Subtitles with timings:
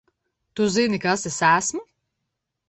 [0.55, 1.85] Tu zini, kas es esmu?